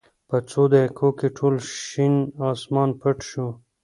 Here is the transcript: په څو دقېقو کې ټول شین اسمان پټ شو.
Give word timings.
په 0.29 0.37
څو 0.49 0.61
دقېقو 0.73 1.09
کې 1.19 1.27
ټول 1.37 1.55
شین 1.85 2.15
اسمان 2.49 2.89
پټ 3.01 3.17
شو. 3.29 3.47